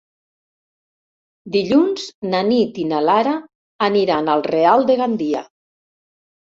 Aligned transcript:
Dilluns 1.57 2.07
na 2.31 2.41
Nit 2.49 2.81
i 2.85 2.89
na 2.95 3.05
Lara 3.11 3.37
aniran 3.91 4.35
al 4.39 4.47
Real 4.53 4.91
de 4.93 4.99
Gandia. 5.05 5.49